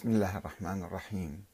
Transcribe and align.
بسم 0.00 0.08
الله 0.08 0.36
الرحمن 0.38 0.82
الرحيم. 0.82 1.44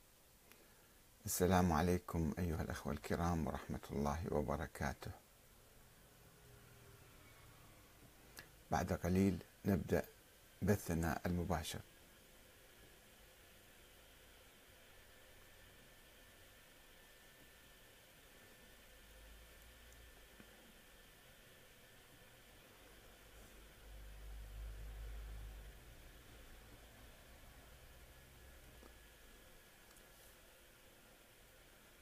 السلام 1.26 1.72
عليكم 1.72 2.32
أيها 2.38 2.62
الأخوة 2.62 2.92
الكرام 2.92 3.46
ورحمة 3.46 3.80
الله 3.90 4.18
وبركاته. 4.30 5.10
بعد 8.70 8.92
قليل 8.92 9.38
نبدأ 9.64 10.02
بثنا 10.62 11.20
المباشر. 11.26 11.80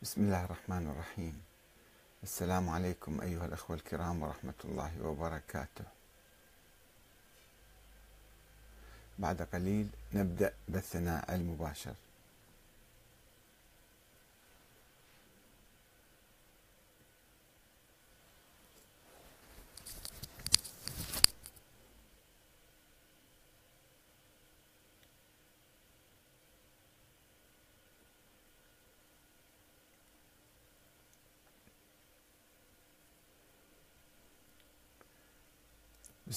بسم 0.05 0.21
الله 0.21 0.45
الرحمن 0.45 0.91
الرحيم. 0.91 1.43
السلام 2.23 2.69
عليكم 2.69 3.21
أيها 3.21 3.47
الأخوة 3.47 3.77
الكرام 3.77 4.23
ورحمة 4.23 4.61
الله 4.65 4.93
وبركاته. 5.03 5.85
بعد 9.19 9.43
قليل 9.43 9.89
نبدأ 10.13 10.53
بثنا 10.69 11.35
المباشر. 11.35 11.95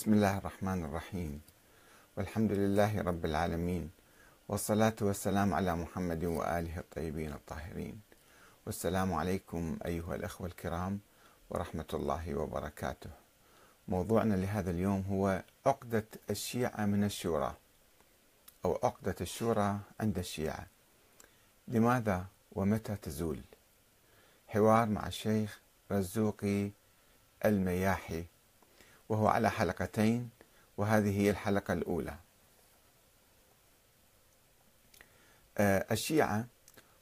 بسم 0.08 0.16
الله 0.16 0.38
الرحمن 0.38 0.86
الرحيم. 0.86 1.42
والحمد 2.18 2.52
لله 2.52 3.02
رب 3.02 3.26
العالمين. 3.26 3.92
والصلاة 4.48 4.96
والسلام 5.02 5.54
على 5.54 5.76
محمد 5.76 6.24
وآله 6.24 6.80
الطيبين 6.80 7.34
الطاهرين. 7.34 8.02
والسلام 8.66 9.14
عليكم 9.14 9.78
أيها 9.86 10.16
الأخوة 10.16 10.48
الكرام 10.48 11.00
ورحمة 11.50 11.86
الله 11.94 12.36
وبركاته. 12.36 13.10
موضوعنا 13.88 14.34
لهذا 14.34 14.72
اليوم 14.72 15.06
هو 15.10 15.44
عقدة 15.66 16.06
الشيعة 16.30 16.86
من 16.86 17.04
الشورى 17.04 17.56
أو 18.66 18.80
عقدة 18.84 19.16
الشورى 19.22 19.80
عند 20.00 20.18
الشيعة. 20.18 20.68
لماذا 21.68 22.26
ومتى 22.52 22.96
تزول؟ 22.96 23.42
حوار 24.48 24.90
مع 24.90 25.08
الشيخ 25.08 25.60
رزوقي 25.92 26.72
المياحي 27.46 28.26
وهو 29.10 29.28
على 29.28 29.52
حلقتين 29.52 30.30
وهذه 30.78 31.22
هي 31.22 31.30
الحلقة 31.30 31.74
الأولى. 31.74 32.16
الشيعة 35.60 36.48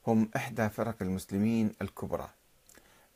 هم 0.07 0.29
إحدى 0.35 0.69
فرق 0.69 0.95
المسلمين 1.01 1.73
الكبرى 1.81 2.29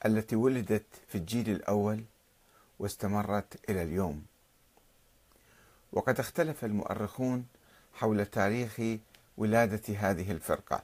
التي 0.05 0.35
ولدت 0.35 0.85
في 1.07 1.17
الجيل 1.17 1.49
الأول 1.49 2.03
واستمرت 2.79 3.69
إلى 3.69 3.83
اليوم. 3.83 4.25
وقد 5.93 6.19
اختلف 6.19 6.65
المؤرخون 6.65 7.47
حول 7.93 8.25
تاريخ 8.25 8.81
ولادة 9.37 9.95
هذه 9.97 10.31
الفرقة. 10.31 10.83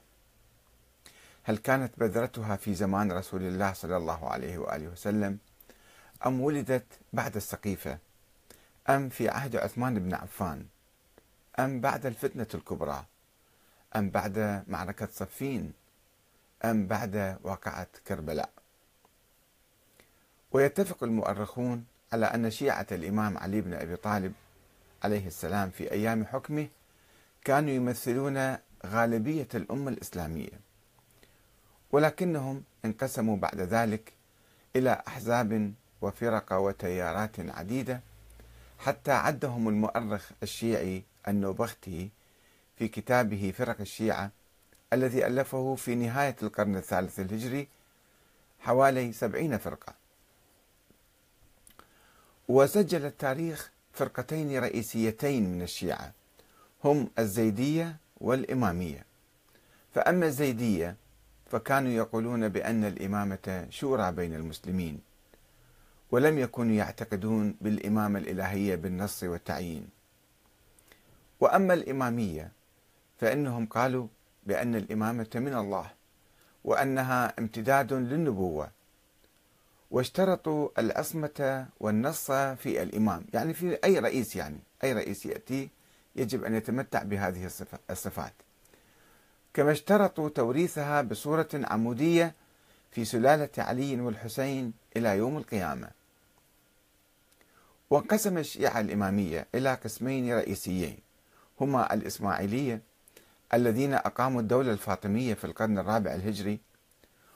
هل 1.43 1.57
كانت 1.57 1.99
بذرتها 1.99 2.55
في 2.55 2.73
زمان 2.75 3.11
رسول 3.11 3.41
الله 3.41 3.73
صلى 3.73 3.97
الله 3.97 4.29
عليه 4.29 4.57
وآله 4.57 4.87
وسلم؟ 4.87 5.37
أم 6.25 6.41
ولدت 6.41 6.85
بعد 7.13 7.35
السقيفة؟ 7.35 7.97
أم 8.89 9.09
في 9.09 9.29
عهد 9.29 9.55
عثمان 9.55 9.99
بن 9.99 10.13
عفان؟ 10.13 10.65
أم 11.59 11.81
بعد 11.81 12.05
الفتنة 12.05 12.47
الكبرى؟ 12.53 13.05
أم 13.95 14.09
بعد 14.09 14.63
معركة 14.67 15.07
صفين؟ 15.11 15.73
أم 16.65 16.87
بعد 16.87 17.37
واقعة 17.43 17.87
كربلاء؟ 18.07 18.49
ويتفق 20.51 21.03
المؤرخون 21.03 21.85
على 22.13 22.25
أن 22.25 22.51
شيعة 22.51 22.87
الإمام 22.91 23.37
علي 23.37 23.61
بن 23.61 23.73
أبي 23.73 23.95
طالب 23.95 24.33
عليه 25.03 25.27
السلام 25.27 25.69
في 25.69 25.91
أيام 25.91 26.25
حكمه 26.25 26.67
كانوا 27.43 27.69
يمثلون 27.71 28.57
غالبية 28.85 29.47
الأمة 29.55 29.91
الإسلامية 29.91 30.59
ولكنهم 31.91 32.63
انقسموا 32.85 33.37
بعد 33.37 33.59
ذلك 33.61 34.13
إلى 34.75 35.03
أحزاب 35.07 35.73
وفرق 36.01 36.53
وتيارات 36.53 37.39
عديدة 37.39 38.01
حتى 38.79 39.11
عدهم 39.11 39.69
المؤرخ 39.69 40.31
الشيعي 40.43 41.03
النوبختي 41.27 42.09
في 42.77 42.87
كتابه 42.87 43.53
فرق 43.57 43.81
الشيعة 43.81 44.31
الذي 44.93 45.27
ألفه 45.27 45.75
في 45.75 45.95
نهاية 45.95 46.35
القرن 46.43 46.75
الثالث 46.75 47.19
الهجري 47.19 47.67
حوالي 48.59 49.13
سبعين 49.13 49.57
فرقة. 49.57 49.93
وسجل 52.47 53.05
التاريخ 53.05 53.71
فرقتين 53.93 54.59
رئيسيتين 54.59 55.51
من 55.51 55.61
الشيعة 55.61 56.11
هم 56.83 57.09
الزيدية 57.19 57.95
والإمامية. 58.21 59.05
فأما 59.95 60.25
الزيدية 60.25 60.95
فكانوا 61.51 61.91
يقولون 61.91 62.49
بأن 62.49 62.83
الإمامة 62.83 63.67
شورى 63.69 64.11
بين 64.11 64.33
المسلمين. 64.35 65.01
ولم 66.15 66.39
يكونوا 66.39 66.75
يعتقدون 66.75 67.55
بالإمامة 67.61 68.19
الإلهية 68.19 68.75
بالنص 68.75 69.23
والتعيين. 69.23 69.87
وأما 71.39 71.73
الإمامية 71.73 72.51
فإنهم 73.19 73.65
قالوا 73.65 74.07
بأن 74.45 74.75
الإمامة 74.75 75.29
من 75.35 75.53
الله 75.53 75.91
وأنها 76.63 77.33
امتداد 77.39 77.93
للنبوة 77.93 78.71
واشترطوا 79.91 80.69
العصمة 80.77 81.67
والنص 81.79 82.31
في 82.31 82.83
الإمام. 82.83 83.25
يعني 83.33 83.53
في 83.53 83.79
أي 83.83 83.99
رئيس 83.99 84.35
يعني 84.35 84.59
أي 84.83 84.93
رئيس 84.93 85.25
يأتي 85.25 85.69
يجب 86.15 86.43
أن 86.43 86.55
يتمتع 86.55 87.03
بهذه 87.03 87.49
الصفات. 87.89 88.33
كما 89.53 89.71
اشترطوا 89.71 90.29
توريثها 90.29 91.01
بصورة 91.01 91.49
عمودية 91.53 92.35
في 92.91 93.05
سلالة 93.05 93.49
علي 93.57 94.01
والحسين 94.01 94.73
إلى 94.97 95.17
يوم 95.17 95.37
القيامة. 95.37 96.04
وانقسم 97.89 98.37
الشيعة 98.37 98.79
الإمامية 98.79 99.47
إلى 99.55 99.73
قسمين 99.73 100.33
رئيسيين. 100.33 100.97
هما 101.61 101.93
الإسماعيلية 101.93 102.81
الذين 103.53 103.93
أقاموا 103.93 104.41
الدولة 104.41 104.71
الفاطمية 104.71 105.33
في 105.33 105.43
القرن 105.45 105.77
الرابع 105.79 106.13
الهجري 106.13 106.59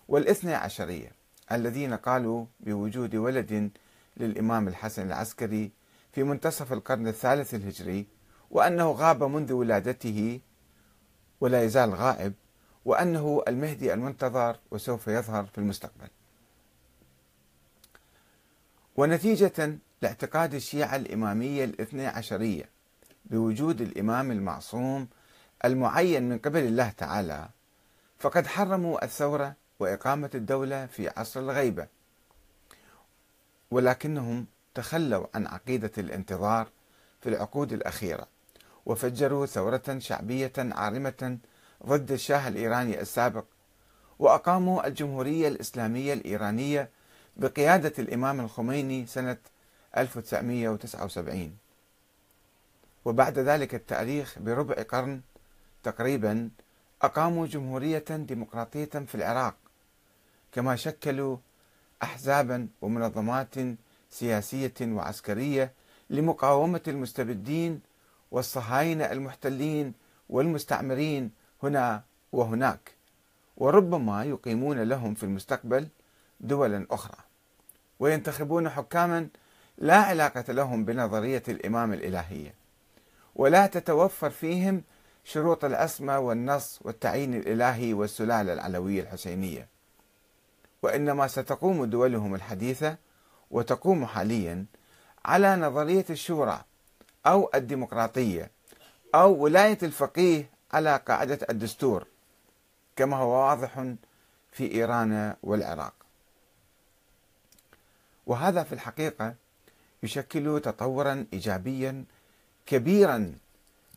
والاثنى 0.07 0.53
عشرية 0.53 1.11
الذين 1.51 1.93
قالوا 1.93 2.45
بوجود 2.59 3.15
ولد 3.15 3.71
للإمام 4.17 4.67
الحسن 4.67 5.07
العسكري 5.07 5.71
في 6.11 6.23
منتصف 6.23 6.73
القرن 6.73 7.07
الثالث 7.07 7.53
الهجري 7.53 8.07
وأنه 8.51 8.91
غاب 8.91 9.23
منذ 9.23 9.53
ولادته 9.53 10.39
ولا 11.41 11.63
يزال 11.63 11.93
غائب 11.93 12.33
وأنه 12.85 13.43
المهدي 13.47 13.93
المنتظر 13.93 14.59
وسوف 14.71 15.07
يظهر 15.07 15.45
في 15.45 15.57
المستقبل. 15.57 16.07
ونتيجة 18.95 19.77
لاعتقاد 20.01 20.53
الشيعة 20.53 20.95
الإمامية 20.95 21.63
الاثنى 21.63 22.07
عشرية 22.07 22.69
بوجود 23.25 23.81
الإمام 23.81 24.31
المعصوم 24.31 25.07
المعين 25.65 26.29
من 26.29 26.37
قبل 26.37 26.59
الله 26.59 26.89
تعالى 26.89 27.49
فقد 28.19 28.47
حرموا 28.47 29.05
الثورة 29.05 29.53
وإقامة 29.79 30.29
الدولة 30.35 30.85
في 30.85 31.09
عصر 31.17 31.39
الغيبة. 31.39 31.87
ولكنهم 33.71 34.45
تخلوا 34.75 35.27
عن 35.35 35.47
عقيدة 35.47 35.91
الانتظار 35.97 36.67
في 37.21 37.29
العقود 37.29 37.73
الأخيرة 37.73 38.27
وفجروا 38.85 39.45
ثورة 39.45 39.99
شعبية 39.99 40.53
عارمة 40.57 41.37
ضد 41.85 42.11
الشاه 42.11 42.47
الإيراني 42.47 43.01
السابق 43.01 43.45
وأقاموا 44.19 44.87
الجمهورية 44.87 45.47
الإسلامية 45.47 46.13
الإيرانية 46.13 46.89
بقيادة 47.37 47.93
الإمام 47.99 48.39
الخميني 48.39 49.05
سنة 49.05 49.37
1979 49.97 51.57
وبعد 53.05 53.39
ذلك 53.39 53.75
التاريخ 53.75 54.39
بربع 54.39 54.75
قرن 54.83 55.21
تقريبا 55.83 56.49
أقاموا 57.01 57.47
جمهورية 57.47 58.03
ديمقراطية 58.09 58.85
في 58.85 59.15
العراق 59.15 59.55
كما 60.51 60.75
شكلوا 60.75 61.37
أحزابا 62.03 62.67
ومنظمات 62.81 63.55
سياسية 64.09 64.73
وعسكرية 64.81 65.73
لمقاومة 66.09 66.81
المستبدين 66.87 67.81
والصهاينة 68.31 69.05
المحتلين 69.11 69.93
والمستعمرين 70.29 71.31
هنا 71.63 72.03
وهناك 72.31 72.91
وربما 73.57 74.23
يقيمون 74.23 74.83
لهم 74.83 75.13
في 75.13 75.23
المستقبل 75.23 75.87
دولا 76.39 76.85
أخرى. 76.91 77.17
وينتخبون 77.99 78.69
حكاما 78.69 79.27
لا 79.81 79.97
علاقة 79.97 80.53
لهم 80.53 80.85
بنظرية 80.85 81.43
الإمام 81.47 81.93
الإلهية 81.93 82.53
ولا 83.35 83.67
تتوفر 83.67 84.29
فيهم 84.29 84.83
شروط 85.23 85.65
العصمة 85.65 86.19
والنص 86.19 86.79
والتعيين 86.81 87.33
الإلهي 87.33 87.93
والسلالة 87.93 88.53
العلوية 88.53 89.01
الحسينية. 89.01 89.67
وإنما 90.83 91.27
ستقوم 91.27 91.85
دولهم 91.85 92.35
الحديثة 92.35 92.97
وتقوم 93.51 94.05
حاليا 94.05 94.65
على 95.25 95.55
نظرية 95.55 96.05
الشورى 96.09 96.63
أو 97.25 97.49
الديمقراطية 97.55 98.51
أو 99.15 99.31
ولاية 99.31 99.77
الفقيه 99.83 100.49
على 100.71 100.97
قاعدة 101.07 101.39
الدستور 101.49 102.07
كما 102.95 103.17
هو 103.17 103.29
واضح 103.47 103.85
في 104.51 104.71
إيران 104.71 105.35
والعراق. 105.43 105.93
وهذا 108.25 108.63
في 108.63 108.73
الحقيقة 108.73 109.35
يشكل 110.03 110.61
تطورا 110.63 111.25
إيجابيا 111.33 112.03
كبيرا. 112.65 113.35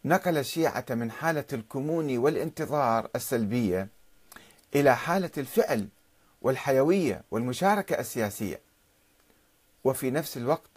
نقل 0.04 0.38
الشيعة 0.38 0.84
من 0.90 1.10
حالة 1.10 1.44
الكمون 1.52 2.18
والانتظار 2.18 3.08
السلبية 3.16 3.88
إلى 4.74 4.96
حالة 4.96 5.30
الفعل 5.38 5.88
والحيوية 6.42 7.22
والمشاركة 7.30 8.00
السياسية. 8.00 8.60
وفي 9.84 10.10
نفس 10.10 10.36
الوقت 10.36 10.70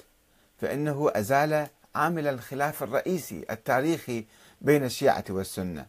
فإنه 0.62 1.12
أزال 1.16 1.68
عامل 1.95 2.27
الخلاف 2.27 2.83
الرئيسي 2.83 3.45
التاريخي 3.50 4.25
بين 4.62 4.83
الشيعة 4.83 5.24
والسنة 5.30 5.86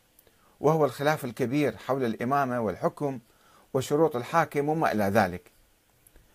وهو 0.60 0.84
الخلاف 0.84 1.24
الكبير 1.24 1.76
حول 1.76 2.04
الإمامة 2.04 2.60
والحكم 2.60 3.18
وشروط 3.74 4.16
الحاكم 4.16 4.68
وما 4.68 4.92
إلى 4.92 5.04
ذلك. 5.04 5.50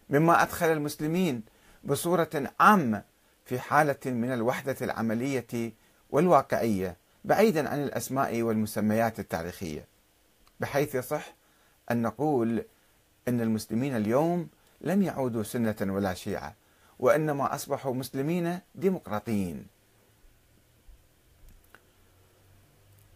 مما 0.09 0.43
أدخل 0.43 0.65
المسلمين 0.65 1.43
بصورة 1.83 2.53
عامة 2.59 3.03
في 3.45 3.59
حالة 3.59 3.99
من 4.05 4.33
الوحدة 4.33 4.75
العملية 4.81 5.73
والواقعية 6.09 6.97
بعيدا 7.25 7.69
عن 7.69 7.83
الأسماء 7.83 8.41
والمسميات 8.41 9.19
التاريخية. 9.19 9.85
بحيث 10.59 10.95
يصح 10.95 11.33
أن 11.91 12.01
نقول 12.01 12.63
أن 13.27 13.41
المسلمين 13.41 13.95
اليوم 13.95 14.47
لم 14.81 15.01
يعودوا 15.01 15.43
سنة 15.43 15.75
ولا 15.81 16.13
شيعة 16.13 16.55
وإنما 16.99 17.55
أصبحوا 17.55 17.93
مسلمين 17.93 18.59
ديمقراطيين. 18.75 19.67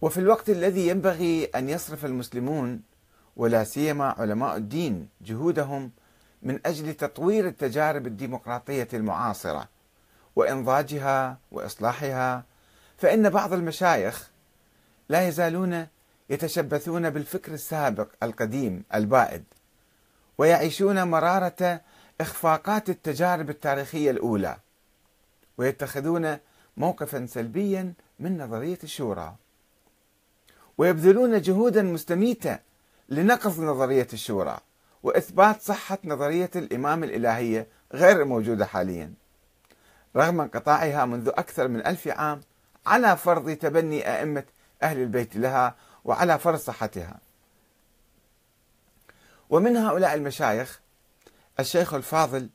وفي 0.01 0.17
الوقت 0.19 0.49
الذي 0.49 0.87
ينبغي 0.87 1.45
أن 1.45 1.69
يصرف 1.69 2.05
المسلمون 2.05 2.81
ولا 3.35 3.63
سيما 3.63 4.05
علماء 4.05 4.57
الدين 4.57 5.09
جهودهم 5.21 5.91
من 6.45 6.59
أجل 6.65 6.93
تطوير 6.93 7.47
التجارب 7.47 8.07
الديمقراطية 8.07 8.87
المعاصرة 8.93 9.67
وإنضاجها 10.35 11.37
وإصلاحها 11.51 12.43
فإن 12.97 13.29
بعض 13.29 13.53
المشايخ 13.53 14.29
لا 15.09 15.27
يزالون 15.27 15.87
يتشبثون 16.29 17.09
بالفكر 17.09 17.53
السابق 17.53 18.07
القديم 18.23 18.83
البائد 18.93 19.43
ويعيشون 20.37 21.03
مرارة 21.03 21.81
إخفاقات 22.21 22.89
التجارب 22.89 23.49
التاريخية 23.49 24.11
الأولى 24.11 24.57
ويتخذون 25.57 26.37
موقفا 26.77 27.25
سلبيا 27.25 27.93
من 28.19 28.37
نظرية 28.37 28.79
الشورى 28.83 29.35
ويبذلون 30.77 31.41
جهودا 31.41 31.81
مستميتة 31.81 32.59
لنقض 33.09 33.59
نظرية 33.59 34.07
الشورى. 34.13 34.57
وإثبات 35.05 35.61
صحة 35.61 35.97
نظرية 36.03 36.49
الإمام 36.55 37.03
الإلهية 37.03 37.67
غير 37.93 38.25
موجودة 38.25 38.65
حاليا 38.65 39.13
رغم 40.15 40.41
انقطاعها 40.41 41.05
منذ 41.05 41.27
أكثر 41.27 41.67
من 41.67 41.87
ألف 41.87 42.07
عام 42.07 42.41
على 42.85 43.17
فرض 43.17 43.51
تبني 43.51 44.15
أئمة 44.15 44.43
أهل 44.83 45.01
البيت 45.01 45.35
لها 45.35 45.75
وعلى 46.05 46.39
فرض 46.39 46.59
صحتها. 46.59 47.19
ومن 49.49 49.77
هؤلاء 49.77 50.13
المشايخ 50.13 50.81
الشيخ 51.59 51.93
الفاضل 51.93 52.49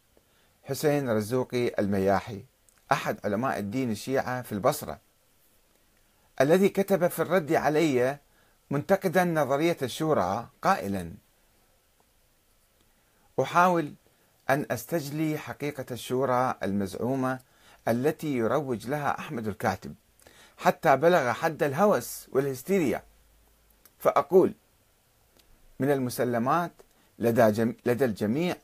حسين 0.65 1.11
رزوقي 1.11 1.69
المياحي 1.79 2.45
أحد 2.93 3.19
علماء 3.25 3.59
الدين 3.59 3.91
الشيعة 3.91 4.43
في 4.43 4.53
البصرة 4.53 4.99
الذي 6.41 6.69
كتب 6.69 7.09
في 7.09 7.23
الرد 7.23 7.53
علي 7.53 8.19
منتقدا 8.71 9.25
نظرية 9.25 9.77
الشورى 9.83 10.49
قائلا 10.63 11.13
أحاول 13.43 13.95
أن 14.51 14.67
أستجلي 14.71 15.39
حقيقة 15.39 15.85
الشورى 15.91 16.55
المزعومة 16.63 17.39
التي 17.89 18.37
يروج 18.37 18.87
لها 18.87 19.19
أحمد 19.19 19.49
الكاتب 19.49 19.95
حتى 20.59 20.97
بلغ 20.97 21.33
حد 21.33 21.63
الهوس 21.63 22.29
والهستيريا. 22.33 23.03
فأقول 23.99 24.55
من 25.81 25.91
المسلمات 25.91 26.73
لدى, 27.19 27.51
جم... 27.51 27.75
لدى 27.87 28.05
الجميع 28.05 28.57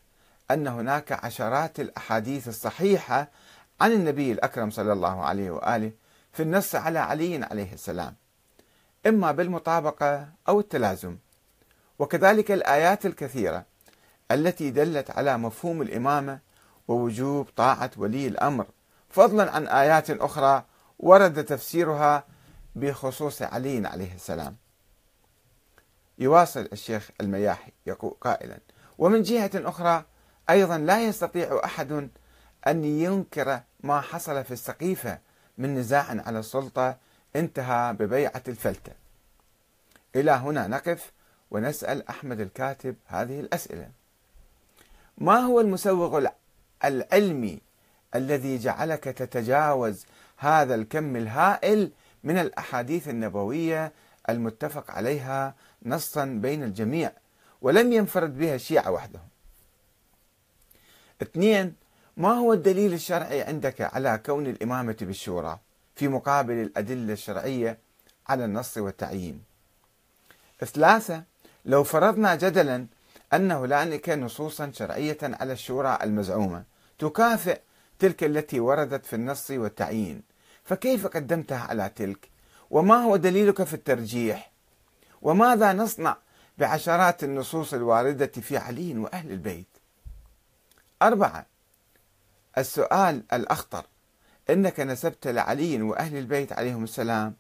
أن 0.51 0.67
هناك 0.67 1.13
عشرات 1.13 1.81
الأحاديث 1.81 2.49
الصحيحة 2.49 3.29
عن 3.81 3.93
النبي 3.93 4.33
الأكرم 4.33 4.71
صلى 4.71 4.93
الله 4.93 5.25
عليه 5.25 5.51
وآله 5.51 5.93
في 6.33 6.43
النص 6.43 6.75
على 6.75 6.99
علي 6.99 7.45
عليه 7.45 7.73
السلام 7.73 8.15
إما 9.07 9.33
بالمطابقة 9.33 10.29
أو 10.49 10.61
التلازم. 10.61 11.17
وكذلك 11.99 12.51
الآيات 12.51 13.07
الكثيرة 13.07 13.65
التي 14.31 14.71
دلت 14.71 15.11
على 15.11 15.39
مفهوم 15.39 15.83
الإمامة 15.83 16.39
ووجوب 16.89 17.49
طاعة 17.57 17.91
ولي 17.97 18.27
الأمر. 18.27 18.67
فضلا 19.11 19.51
عن 19.51 19.67
آيات 19.67 20.11
أخرى 20.11 20.65
ورد 20.99 21.45
تفسيرها 21.45 22.25
بخصوص 22.75 23.43
علي 23.43 23.89
عليه 23.89 24.15
السلام. 24.15 24.57
يواصل 26.19 26.69
الشيخ 26.73 27.11
المياحي 27.21 27.73
يقول 27.87 28.15
قائلا 28.21 28.59
ومن 28.99 29.23
جهة 29.23 29.51
أخرى 29.55 30.05
أيضا 30.51 30.79
لا 30.79 31.03
يستطيع 31.03 31.61
أحد 31.65 32.09
أن 32.67 32.85
ينكر 32.85 33.61
ما 33.81 34.01
حصل 34.01 34.45
في 34.45 34.51
السقيفة 34.51 35.19
من 35.59 35.75
نزاع 35.75 36.07
على 36.27 36.39
السلطة 36.39 36.97
انتهى 37.37 37.93
ببيعة 37.93 38.43
الفلتة. 38.49 38.93
إلى 40.17 40.31
هنا 40.31 40.67
نقف 40.67 41.13
ونسأل 41.51 42.09
أحمد 42.09 42.41
الكاتب 42.41 42.97
هذه 43.07 43.41
الأسئلة. 43.41 43.91
ما 45.19 45.37
هو 45.39 45.61
المسوغ 45.61 46.27
العلمي 46.85 47.61
الذي 48.15 48.59
جعلك 48.59 49.05
تتجاوز 49.05 50.07
هذا 50.37 50.75
الكم 50.75 51.17
الهائل 51.17 51.91
من 52.25 52.39
الأحاديث 52.39 53.09
النبوية 53.09 53.93
المتفق 54.29 54.91
عليها 54.91 55.55
نصا 55.83 56.25
بين 56.25 56.63
الجميع 56.63 57.13
ولم 57.63 57.93
ينفرد 57.93 58.39
بها 58.39 58.55
الشيعة 58.55 58.91
وحدهم؟ 58.91 59.29
اثنين 61.23 61.75
ما 62.17 62.33
هو 62.33 62.53
الدليل 62.53 62.93
الشرعي 62.93 63.43
عندك 63.43 63.81
على 63.81 64.21
كون 64.27 64.47
الإمامة 64.47 64.97
بالشورى 65.01 65.59
في 65.97 66.09
مقابل 66.09 66.55
الأدلة 66.55 67.13
الشرعية 67.13 67.79
على 68.29 68.45
النص 68.45 68.79
والتعيين؟ 68.79 69.43
ثلاثة 70.61 71.23
لو 71.65 71.85
فرضنا 71.85 72.35
جدلا 72.35 72.87
أن 73.33 73.53
هنالك 73.53 74.09
نصوصا 74.09 74.71
شرعية 74.75 75.19
على 75.23 75.53
الشورى 75.53 75.99
المزعومة 76.03 76.65
تكافئ 76.99 77.61
تلك 77.99 78.25
التي 78.25 78.61
وردت 78.61 79.07
في 79.07 79.17
النص 79.17 79.51
والتعيين. 79.51 80.23
فكيف 80.65 81.07
قدمتها 81.07 81.59
على 81.59 81.91
تلك؟ 81.97 82.29
وما 82.71 82.95
هو 82.95 83.17
دليلك 83.17 83.63
في 83.63 83.75
الترجيح؟ 83.75 84.51
وماذا 85.23 85.73
نصنع 85.73 86.17
بعشرات 86.59 87.25
النصوص 87.25 87.75
الواردة 87.75 88.27
في 88.27 88.57
علي 88.57 88.99
وأهل 88.99 89.33
البيت؟ 89.33 89.67
أربعة 91.03 91.47
السؤال 92.59 93.23
الأخطر 93.33 93.85
إنك 94.51 94.81
نسبت 94.81 95.27
لعلي 95.27 95.83
وأهل 95.83 96.17
البيت 96.17 96.53
عليهم 96.53 96.85
السلام 96.85 97.35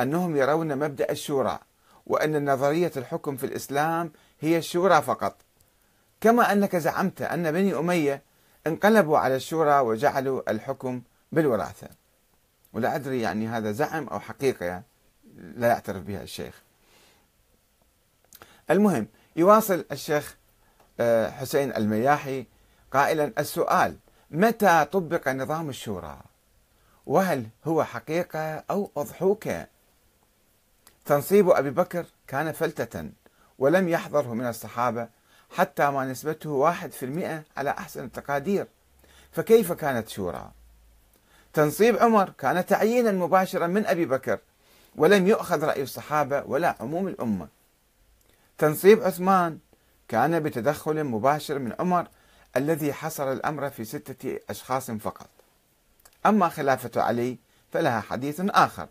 أنهم 0.00 0.36
يرون 0.36 0.78
مبدأ 0.78 1.10
الشورى 1.12 1.58
وأن 2.06 2.52
نظرية 2.52 2.92
الحكم 2.96 3.36
في 3.36 3.46
الإسلام 3.46 4.12
هي 4.40 4.58
الشورى 4.58 5.02
فقط. 5.02 5.36
كما 6.20 6.52
أنك 6.52 6.76
زعمت 6.76 7.22
أن 7.22 7.52
بني 7.52 7.74
أمية 7.74 8.22
انقلبوا 8.66 9.18
على 9.18 9.36
الشورى 9.36 9.80
وجعلوا 9.80 10.50
الحكم 10.50 11.02
بالوراثة. 11.32 11.88
ولا 12.72 12.94
أدري 12.94 13.20
يعني 13.20 13.48
هذا 13.48 13.72
زعم 13.72 14.08
أو 14.08 14.20
حقيقة 14.20 14.82
لا 15.34 15.68
يعترف 15.68 16.02
بها 16.02 16.22
الشيخ. 16.22 16.62
المهم 18.70 19.06
يواصل 19.36 19.84
الشيخ 19.92 20.36
آه، 21.00 21.30
حسين 21.30 21.76
المياحي 21.76 22.46
قائلا 22.92 23.32
السؤال 23.38 23.96
متى 24.30 24.84
طبق 24.92 25.28
نظام 25.28 25.68
الشورى؟ 25.68 26.20
وهل 27.06 27.46
هو 27.64 27.84
حقيقة 27.84 28.64
أو 28.70 28.90
أضحوكة 28.96 29.66
تنصيب 31.04 31.50
أبي 31.50 31.70
بكر 31.70 32.06
كان 32.26 32.52
فلتة. 32.52 33.10
ولم 33.58 33.88
يحضره 33.88 34.34
من 34.34 34.46
الصحابة 34.46 35.08
حتى 35.50 35.90
ما 35.90 36.04
نسبته 36.04 36.50
واحد 36.50 36.92
في 36.92 37.04
المئة 37.04 37.42
على 37.56 37.70
أحسن 37.70 38.04
التقادير. 38.04 38.66
فكيف 39.32 39.72
كانت 39.72 40.08
شورى؟ 40.08 40.50
تنصيب 41.52 41.96
عمر 41.96 42.30
كان 42.30 42.66
تعيينا 42.66 43.12
مباشرا 43.12 43.66
من 43.66 43.86
أبي 43.86 44.06
بكر 44.06 44.38
ولم 44.96 45.26
يؤخذ 45.26 45.64
رأي 45.64 45.82
الصحابة 45.82 46.42
ولا 46.46 46.76
عموم 46.80 47.08
الأمة. 47.08 47.48
تنصيب 48.58 49.02
عثمان 49.02 49.58
كان 50.08 50.40
بتدخل 50.40 51.04
مباشر 51.04 51.58
من 51.58 51.72
عمر 51.78 52.08
الذي 52.56 52.92
حصر 52.92 53.32
الأمر 53.32 53.70
في 53.70 53.84
ستة 53.84 54.38
أشخاص 54.50 54.90
فقط. 54.90 55.28
أما 56.26 56.48
خلافة 56.48 57.02
علي 57.02 57.38
فلها 57.72 58.00
حديث 58.00 58.40
آخر. 58.40 58.88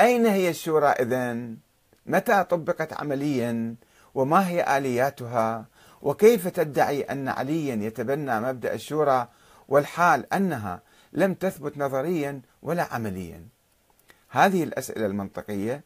أين 0.00 0.26
هي 0.26 0.50
الشورى 0.50 0.88
إذن؟ 0.88 1.56
متى 2.06 2.44
طبقت 2.44 2.92
عمليا؟ 2.92 3.74
وما 4.14 4.48
هي 4.48 4.78
آلياتها؟ 4.78 5.66
وكيف 6.02 6.48
تدعي 6.48 7.02
أن 7.02 7.28
عليا 7.28 7.74
يتبنى 7.74 8.40
مبدأ 8.40 8.74
الشورى 8.74 9.28
والحال 9.68 10.32
أنها 10.32 10.82
لم 11.12 11.34
تثبت 11.34 11.78
نظريا 11.78 12.40
ولا 12.62 12.82
عمليا 12.94 13.46
هذه 14.28 14.62
الأسئلة 14.62 15.06
المنطقية 15.06 15.82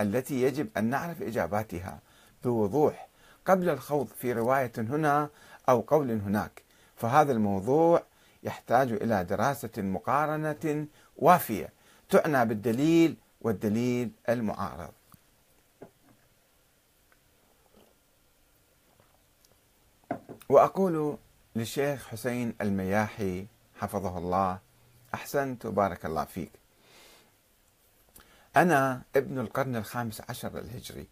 التي 0.00 0.42
يجب 0.42 0.68
أن 0.76 0.84
نعرف 0.84 1.22
إجاباتها 1.22 2.00
بوضوح 2.44 3.08
قبل 3.46 3.68
الخوض 3.68 4.06
في 4.06 4.32
رواية 4.32 4.72
هنا 4.78 5.28
أو 5.68 5.80
قول 5.80 6.10
هناك 6.10 6.62
فهذا 6.96 7.32
الموضوع 7.32 8.02
يحتاج 8.42 8.92
إلى 8.92 9.24
دراسة 9.24 9.70
مقارنة 9.78 10.86
وافية 11.16 11.72
تعنى 12.10 12.44
بالدليل 12.44 13.16
والدليل 13.40 14.10
المعارض 14.28 14.92
وأقول 20.48 21.16
للشيخ 21.56 22.08
حسين 22.08 22.54
المياحي 22.60 23.46
حفظه 23.80 24.18
الله 24.18 24.58
أحسنت 25.14 25.66
وبارك 25.66 26.06
الله 26.06 26.24
فيك. 26.24 26.50
أنا 28.56 29.02
ابن 29.16 29.38
القرن 29.38 29.76
الخامس 29.76 30.22
عشر 30.28 30.58
الهجري 30.58 31.06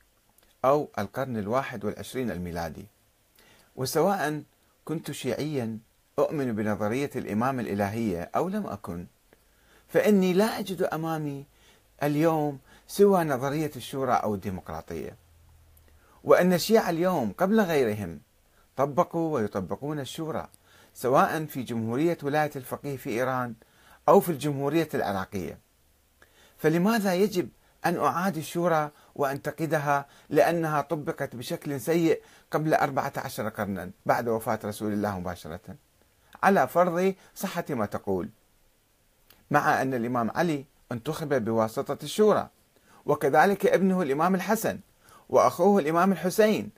أو 0.65 0.89
القرن 0.99 1.37
الواحد 1.37 1.85
والعشرين 1.85 2.31
الميلادي. 2.31 2.87
وسواء 3.77 4.43
كنت 4.85 5.11
شيعيا 5.11 5.79
أؤمن 6.19 6.53
بنظرية 6.55 7.11
الإمام 7.17 7.61
الإلهية 7.61 8.31
أو 8.37 8.49
لم 8.49 8.67
أكن 8.67 9.07
فإني 9.89 10.33
لا 10.33 10.59
أجد 10.59 10.83
أمامي 10.83 11.45
اليوم 12.03 12.59
سوى 12.87 13.25
نظرية 13.25 13.71
الشورى 13.77 14.13
أو 14.13 14.35
الديمقراطية. 14.35 15.17
وأن 16.25 16.53
الشيعة 16.53 16.91
اليوم 16.91 17.33
قبل 17.39 17.61
غيرهم 17.61 18.21
طبقوا 18.77 19.35
ويطبقون 19.35 20.01
الشورى 20.01 20.49
سواء 20.95 21.45
في 21.45 21.63
جمهورية 21.63 22.19
ولاية 22.23 22.51
الفقيه 22.57 22.97
في 22.97 23.11
إيران 23.11 23.55
أو 24.09 24.21
في 24.21 24.29
الجمهورية 24.33 24.89
العراقية. 24.95 25.59
فلماذا 26.59 27.15
يجب 27.15 27.49
أن 27.87 27.97
أعاد 27.99 28.37
الشورى 28.37 28.91
وأنتقدها 29.15 30.07
لأنها 30.31 30.81
طبقت 30.81 31.37
بشكل 31.37 31.81
سيء 31.81 32.23
قبل 32.51 32.75
أربعة 32.75 33.13
عشر 33.17 33.49
قرنا 33.49 33.91
بعد 34.07 34.29
وفاة 34.29 34.59
رسول 34.65 34.93
الله 34.93 35.19
مباشرة؟ 35.19 35.61
على 36.43 36.69
فرض 36.69 37.15
صحة 37.35 37.65
ما 37.71 37.87
تقول. 37.87 38.29
مع 39.51 39.83
أن 39.83 39.95
الإمام 39.95 40.31
علي 40.31 40.65
انتخب 40.93 41.45
بواسطة 41.45 41.99
الشورى 42.03 42.49
وكذلك 43.07 43.67
ابنه 43.67 44.03
الإمام 44.03 44.35
الحسن 44.35 44.81
وأخوه 45.29 45.81
الإمام 45.81 46.13
الحسين 46.13 46.71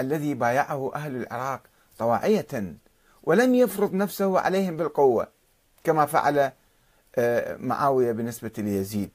الذي 0.00 0.34
بايعه 0.34 0.94
أهل 0.94 1.16
العراق 1.16 1.60
طواعية 1.98 2.74
ولم 3.22 3.54
يفرض 3.54 3.94
نفسه 3.94 4.40
عليهم 4.40 4.76
بالقوة 4.76 5.28
كما 5.84 6.06
فعل 6.06 6.52
آه، 7.16 7.56
معاوية 7.56 8.12
بالنسبة 8.12 8.52
ليزيد. 8.58 9.10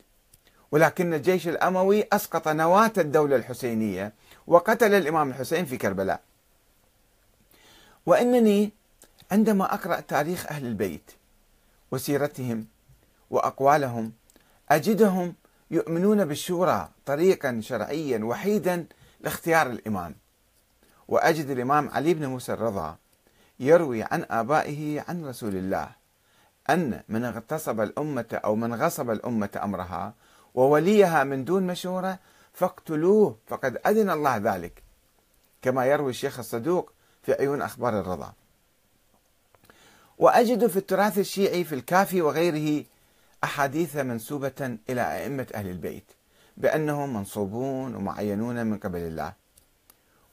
ولكن 0.71 1.13
الجيش 1.13 1.47
الأموي 1.47 2.05
أسقط 2.13 2.47
نواة 2.47 2.93
الدولة 2.97 3.35
الحسينية 3.35 4.13
وقتل 4.47 4.93
الإمام 4.93 5.29
الحسين 5.29 5.65
في 5.65 5.77
كربلاء. 5.77 6.21
وإنني 8.05 8.71
عندما 9.31 9.73
أقرأ 9.73 9.99
تاريخ 9.99 10.45
أهل 10.51 10.65
البيت 10.65 11.11
وسيرتهم 11.91 12.65
وأقوالهم 13.29 14.11
أجدهم 14.69 15.33
يؤمنون 15.71 16.25
بالشورى 16.25 16.89
طريقا 17.05 17.59
شرعيا 17.63 18.19
وحيدا 18.23 18.85
لاختيار 19.21 19.67
الإمام. 19.67 20.15
وأجد 21.09 21.49
الإمام 21.49 21.89
علي 21.89 22.13
بن 22.13 22.25
موسى 22.25 22.53
الرضا 22.53 22.97
يروي 23.59 24.03
عن 24.03 24.25
آبائه 24.31 25.03
عن 25.07 25.25
رسول 25.25 25.55
الله 25.55 25.89
أن 26.69 27.03
من 27.09 27.25
اغتصب 27.25 27.81
الأمة 27.81 28.39
أو 28.45 28.55
من 28.55 28.73
غصب 28.73 29.09
الأمة 29.09 29.59
أمرها 29.63 30.13
ووليها 30.55 31.23
من 31.23 31.45
دون 31.45 31.67
مشورة 31.67 32.19
فاقتلوه 32.53 33.37
فقد 33.47 33.77
أذن 33.87 34.09
الله 34.09 34.37
ذلك 34.37 34.83
كما 35.61 35.85
يروي 35.85 36.09
الشيخ 36.09 36.39
الصدوق 36.39 36.93
في 37.23 37.33
عيون 37.33 37.61
أخبار 37.61 37.99
الرضا. 37.99 38.33
وأجد 40.17 40.67
في 40.67 40.77
التراث 40.77 41.17
الشيعي 41.17 41.63
في 41.63 41.75
الكافي 41.75 42.21
وغيره 42.21 42.85
أحاديث 43.43 43.95
منسوبة 43.95 44.77
إلى 44.89 45.01
أئمة 45.01 45.47
أهل 45.55 45.67
البيت 45.67 46.11
بأنهم 46.57 47.13
منصوبون 47.13 47.95
ومعينون 47.95 48.65
من 48.65 48.77
قبل 48.77 48.99
الله. 48.99 49.33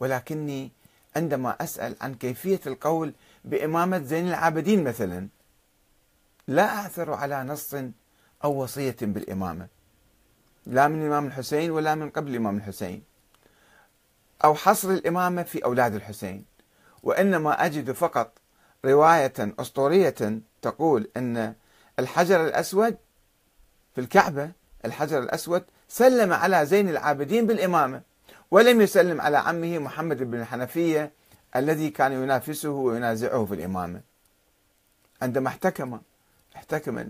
ولكني 0.00 0.70
عندما 1.16 1.56
أسأل 1.60 1.96
عن 2.00 2.14
كيفية 2.14 2.60
القول 2.66 3.12
بإمامة 3.44 3.98
زين 3.98 4.28
العابدين 4.28 4.84
مثلا 4.84 5.28
لا 6.48 6.62
أعثر 6.62 7.12
على 7.12 7.44
نص 7.44 7.74
أو 8.44 8.62
وصية 8.62 8.96
بالإمامة. 9.02 9.68
لا 10.66 10.88
من 10.88 11.02
الإمام 11.02 11.26
الحسين 11.26 11.70
ولا 11.70 11.94
من 11.94 12.10
قبل 12.10 12.30
الإمام 12.30 12.56
الحسين. 12.56 13.02
أو 14.44 14.54
حصر 14.54 14.90
الإمامة 14.90 15.42
في 15.42 15.64
أولاد 15.64 15.94
الحسين. 15.94 16.44
وإنما 17.02 17.66
أجد 17.66 17.92
فقط 17.92 18.38
رواية 18.84 19.32
أسطورية 19.38 20.40
تقول 20.62 21.10
أن 21.16 21.54
الحجر 21.98 22.46
الأسود 22.46 22.96
في 23.94 24.00
الكعبة 24.00 24.50
الحجر 24.84 25.18
الأسود 25.18 25.64
سلم 25.88 26.32
على 26.32 26.66
زين 26.66 26.88
العابدين 26.88 27.46
بالإمامة. 27.46 28.02
ولم 28.50 28.80
يسلم 28.80 29.20
على 29.20 29.36
عمه 29.36 29.78
محمد 29.78 30.22
بن 30.22 30.40
الحنفية 30.40 31.12
الذي 31.56 31.90
كان 31.90 32.12
ينافسه 32.12 32.70
وينازعه 32.70 33.44
في 33.44 33.54
الإمامة. 33.54 34.00
عندما 35.22 35.48
احتكم 35.48 36.00
احتكم 36.56 37.08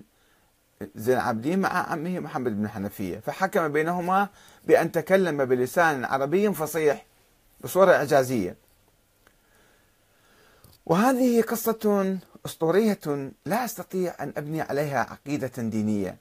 زين 0.94 1.16
العابدين 1.16 1.58
مع 1.58 1.68
عمه 1.90 2.18
محمد 2.20 2.56
بن 2.56 2.64
الحنفية 2.64 3.18
فحكم 3.18 3.68
بينهما 3.68 4.28
بأن 4.64 4.92
تكلم 4.92 5.44
بلسان 5.44 6.04
عربي 6.04 6.52
فصيح 6.52 7.06
بصورة 7.60 7.92
إعجازية. 7.92 8.56
وهذه 10.86 11.42
قصة 11.42 12.18
أسطورية 12.46 13.30
لا 13.46 13.64
أستطيع 13.64 14.14
أن 14.20 14.32
أبني 14.36 14.60
عليها 14.60 14.98
عقيدة 15.00 15.52
دينية 15.58 16.16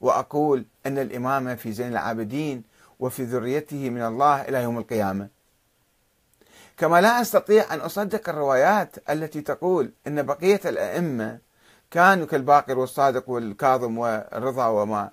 وأقول 0.00 0.64
أن 0.86 0.98
الإمامة 0.98 1.54
في 1.54 1.72
زين 1.72 1.88
العابدين 1.88 2.62
وفي 3.00 3.24
ذريته 3.24 3.90
من 3.90 4.02
الله 4.02 4.42
إلى 4.42 4.62
يوم 4.62 4.78
القيامة. 4.78 5.28
كما 6.76 7.00
لا 7.00 7.20
أستطيع 7.20 7.74
أن 7.74 7.80
أصدق 7.80 8.28
الروايات 8.28 9.10
التي 9.10 9.40
تقول 9.40 9.92
أن 10.06 10.22
بقية 10.22 10.60
الأئمة 10.64 11.38
كانوا 11.90 12.26
كالباقر 12.26 12.78
والصادق 12.78 13.28
والكاظم 13.28 13.98
والرضا 13.98 14.66
وما 14.66 15.10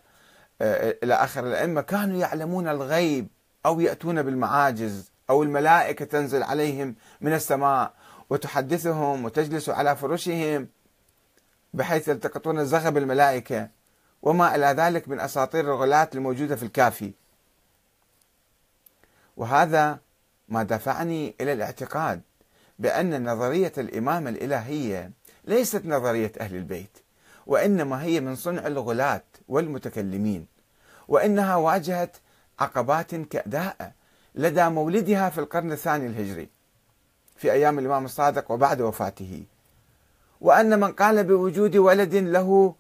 آه، 0.62 0.96
إلى 1.04 1.14
آخر 1.14 1.48
الأئمة 1.48 1.82
كانوا 1.82 2.20
يعلمون 2.20 2.68
الغيب 2.68 3.28
أو 3.66 3.80
يأتون 3.80 4.24
بالمعاجز 4.24 5.12
أو 5.30 5.44
الملائكة 5.44 6.06
تنزل 6.06 6.44
عليهم 6.44 6.96
من 7.22 7.34
السماء 7.34 7.94
وتحدثهم 8.30 9.26
وتجلس 9.26 9.70
على 9.70 9.96
فرشهم 9.96 10.68
بحيث 11.74 12.08
يلتقطون 12.08 12.66
زغب 12.66 12.98
الملائكة 12.98 13.70
وما 14.22 14.56
إلى 14.56 14.66
ذلك 14.66 15.10
من 15.10 15.20
أساطير 15.20 15.74
الغلاة 15.74 16.10
الموجودة 16.16 16.56
في 16.56 16.64
الكافي. 16.64 17.14
وهذا 19.38 20.00
ما 20.48 20.64
دفعني 20.64 21.36
إلى 21.42 21.54
الاعتقاد 21.54 22.22
بأن 22.80 23.30
نظرية 23.32 23.74
الإمامة 23.78 24.30
الإلهية 24.30 25.12
ليست 25.46 25.86
نظرية 25.86 26.32
أهل 26.40 26.56
البيت 26.56 26.98
وإنما 27.46 28.04
هي 28.04 28.20
من 28.20 28.36
صنع 28.36 28.68
الغلاة 28.68 29.24
والمتكلمين 29.48 30.48
وإنها 31.08 31.56
واجهت 31.56 32.18
عقبات 32.60 33.16
كأداء 33.16 33.92
لدى 34.36 34.70
مولدها 34.70 35.30
في 35.30 35.38
القرن 35.38 35.72
الثاني 35.72 36.08
الهجري 36.08 36.50
في 37.36 37.52
أيام 37.52 37.80
الإمام 37.80 38.06
الصادق 38.06 38.52
وبعد 38.52 38.82
وفاته. 38.82 39.44
وأن 40.42 40.80
من 40.80 40.92
قال 40.92 41.24
بوجود 41.24 41.76
ولد 41.76 42.16
له 42.16 42.76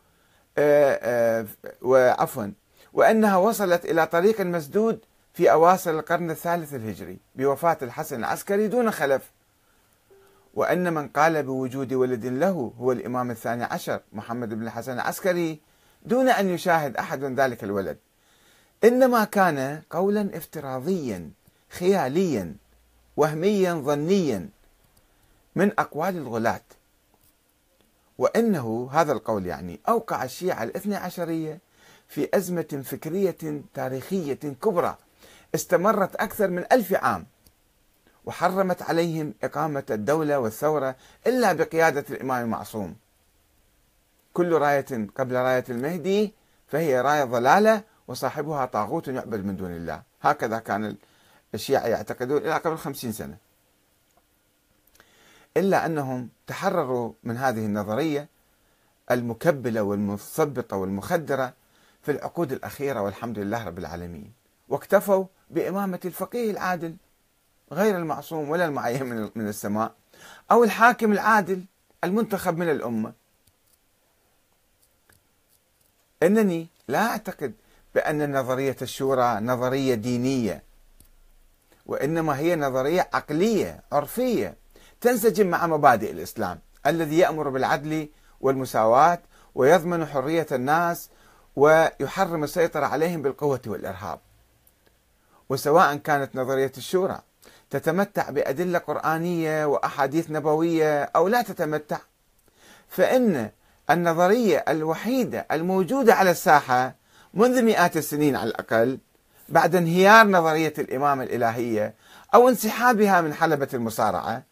آه، 0.57 0.99
آه، 1.01 1.45
وعفوا 1.81 2.47
وأنها 2.93 3.37
وصلت 3.37 3.85
إلى 3.85 4.07
طريق 4.07 4.41
مسدود 4.41 4.99
في 5.37 5.51
أواصر 5.51 5.91
القرن 5.91 6.31
الثالث 6.31 6.73
الهجري 6.73 7.17
بوفاة 7.35 7.77
الحسن 7.81 8.19
العسكري 8.19 8.67
دون 8.67 8.91
خلف. 8.91 9.31
وأن 10.53 10.93
من 10.93 11.07
قال 11.07 11.43
بوجود 11.43 11.93
ولد 11.93 12.25
له 12.25 12.73
هو 12.79 12.91
الإمام 12.91 13.31
الثاني 13.31 13.63
عشر 13.63 13.99
محمد 14.13 14.53
بن 14.53 14.63
الحسن 14.63 14.93
العسكري 14.93 15.59
دون 16.05 16.29
أن 16.29 16.49
يشاهد 16.49 16.97
أحد 16.97 17.23
ذلك 17.23 17.63
الولد. 17.63 17.97
إنما 18.83 19.23
كان 19.23 19.81
قولا 19.89 20.37
افتراضيا 20.37 21.31
خياليا 21.69 22.55
وهميا 23.17 23.73
ظنيا 23.73 24.49
من 25.55 25.71
أقوال 25.79 26.17
الغلاة. 26.17 26.65
وأنه 28.17 28.89
هذا 28.91 29.11
القول 29.11 29.45
يعني 29.45 29.79
أوقع 29.89 30.23
الشيعة 30.23 30.63
الاثنى 30.63 30.95
عشرية 30.95 31.59
في 32.07 32.29
أزمة 32.33 32.83
فكرية 32.85 33.61
تاريخية 33.73 34.39
كبرى. 34.63 34.97
استمرت 35.57 36.15
أكثر 36.15 36.47
من 36.47 36.65
ألف 36.71 36.93
عام 36.93 37.25
وحرمت 38.25 38.81
عليهم 38.81 39.33
إقامة 39.43 39.83
الدولة 39.91 40.39
والثورة 40.39 40.95
إلا 41.27 41.53
بقيادة 41.53 42.05
الإمام 42.09 42.43
المعصوم. 42.43 42.95
كل 44.33 44.53
راية 44.53 45.07
قبل 45.17 45.35
راية 45.35 45.63
المهدي 45.69 46.33
فهي 46.67 47.01
راية 47.01 47.23
ضلالة 47.23 47.83
وصاحبها 48.07 48.65
طاغوت 48.65 49.07
يعبد 49.07 49.45
من 49.45 49.55
دون 49.55 49.71
الله. 49.71 50.01
هكذا 50.21 50.59
كان 50.59 50.95
الشيعة 51.53 51.87
يعتقدون 51.87 52.37
إلى 52.37 52.53
قبل 52.53 52.77
خمسين 52.77 53.11
سنة. 53.11 53.37
إلا 55.57 55.85
أنهم 55.85 56.29
تحرروا 56.47 57.13
من 57.23 57.37
هذه 57.37 57.65
النظرية 57.65 58.27
المكبلة 59.11 59.81
والمثبطة 59.81 60.77
والمخدرة 60.77 61.53
في 62.01 62.11
العقود 62.11 62.51
الأخيرة 62.51 63.01
والحمد 63.01 63.39
لله 63.39 63.63
رب 63.63 63.77
العالمين. 63.77 64.36
واكتفوا 64.69 65.25
بإمامة 65.49 65.99
الفقيه 66.05 66.51
العادل 66.51 66.95
غير 67.71 67.97
المعصوم 67.97 68.49
ولا 68.49 68.65
المعين 68.65 69.31
من 69.35 69.47
السماء 69.47 69.91
أو 70.51 70.63
الحاكم 70.63 71.11
العادل 71.11 71.63
المنتخب 72.03 72.57
من 72.57 72.69
الأمة. 72.69 73.13
إنني 76.23 76.67
لا 76.87 77.05
أعتقد 77.05 77.53
بأن 77.95 78.39
نظرية 78.39 78.75
الشورى 78.81 79.39
نظرية 79.39 79.95
دينية 79.95 80.63
وإنما 81.85 82.37
هي 82.37 82.55
نظرية 82.55 83.09
عقلية 83.13 83.83
عرفية 83.91 84.55
تنسجم 85.01 85.47
مع 85.47 85.67
مبادئ 85.67 86.11
الإسلام 86.11 86.59
الذي 86.87 87.17
يأمر 87.17 87.49
بالعدل 87.49 88.09
والمساواة 88.41 89.19
ويضمن 89.55 90.05
حرية 90.05 90.47
الناس 90.51 91.09
ويحرم 91.55 92.43
السيطرة 92.43 92.85
عليهم 92.85 93.21
بالقوة 93.21 93.61
والإرهاب. 93.67 94.19
وسواء 95.49 95.95
كانت 95.95 96.35
نظرية 96.35 96.71
الشورى 96.77 97.21
تتمتع 97.69 98.29
بأدلة 98.29 98.79
قرآنية 98.79 99.65
وأحاديث 99.65 100.31
نبوية 100.31 101.03
أو 101.03 101.27
لا 101.27 101.41
تتمتع. 101.41 101.99
فإن 102.89 103.51
النظرية 103.89 104.65
الوحيدة 104.67 105.45
الموجودة 105.51 106.13
على 106.13 106.31
الساحة 106.31 106.95
منذ 107.33 107.61
مئات 107.61 107.97
السنين 107.97 108.35
على 108.35 108.49
الأقل 108.49 108.99
بعد 109.49 109.75
انهيار 109.75 110.27
نظرية 110.27 110.73
الإمامة 110.77 111.23
الإلهية 111.23 111.93
أو 112.33 112.49
انسحابها 112.49 113.21
من 113.21 113.33
حلبة 113.33 113.67
المصارعة 113.73 114.43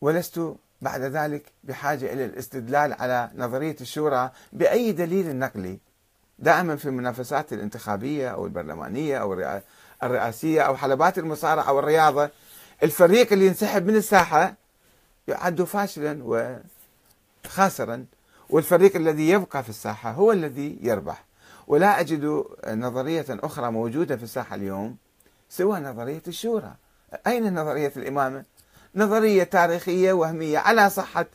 ولست 0.00 0.54
بعد 0.80 1.00
ذلك 1.00 1.52
بحاجة 1.64 2.12
إلى 2.12 2.24
الاستدلال 2.24 2.92
على 2.92 3.30
نظرية 3.34 3.76
الشورى 3.80 4.30
بأي 4.52 4.92
دليل 4.92 5.36
نقلي. 5.36 5.78
دائما 6.38 6.76
في 6.76 6.84
المنافسات 6.84 7.52
الانتخابية 7.52 8.28
أو 8.28 8.46
البرلمانية 8.46 9.18
أو 9.18 9.32
الرئاسية 10.02 10.62
أو 10.62 10.76
حلبات 10.76 11.18
المصارعة 11.18 11.62
أو 11.64 11.78
الرياضة. 11.78 12.30
الفريق 12.82 13.32
اللي 13.32 13.46
ينسحب 13.46 13.86
من 13.86 13.96
الساحة 13.96 14.54
يعد 15.28 15.62
فاشلا 15.62 16.18
وخاسرا 17.46 18.06
والفريق 18.50 18.96
الذي 18.96 19.28
يبقى 19.30 19.62
في 19.62 19.68
الساحة 19.68 20.10
هو 20.10 20.32
الذي 20.32 20.78
يربح. 20.82 21.24
ولا 21.66 22.00
أجد 22.00 22.44
نظرية 22.68 23.26
أخرى 23.30 23.70
موجودة 23.70 24.16
في 24.16 24.22
الساحة 24.22 24.56
اليوم 24.56 24.96
سوى 25.50 25.80
نظرية 25.80 26.22
الشورى. 26.28 26.74
أين 27.26 27.54
نظرية 27.54 27.92
الإمامة؟ 27.96 28.44
نظرية 28.94 29.44
تاريخية 29.44 30.12
وهمية 30.12 30.58
على 30.58 30.90
صحة 30.90 31.26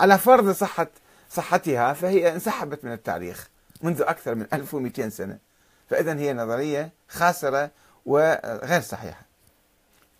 على 0.00 0.18
فرض 0.18 0.50
صحة 0.50 0.86
صحتها 1.30 1.92
فهي 1.92 2.32
انسحبت 2.32 2.84
من 2.84 2.92
التاريخ. 2.92 3.48
منذ 3.84 4.02
أكثر 4.02 4.34
من 4.34 4.46
1200 4.52 5.08
سنة. 5.08 5.38
فإذا 5.90 6.18
هي 6.18 6.34
نظرية 6.34 6.90
خاسرة 7.08 7.70
وغير 8.06 8.80
صحيحة. 8.80 9.22